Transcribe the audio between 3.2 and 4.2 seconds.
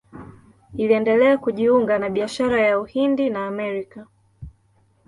na Amerika.